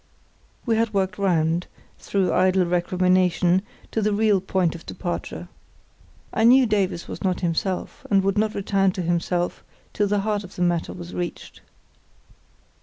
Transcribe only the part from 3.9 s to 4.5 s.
to the real